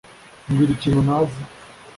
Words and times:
mbwira 0.49 0.71
ikintu 0.73 1.01
ntazi 1.07 1.41